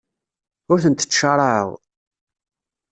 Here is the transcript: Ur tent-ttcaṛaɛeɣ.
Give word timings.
Ur 0.71 0.77
tent-ttcaṛaɛeɣ. 0.83 1.69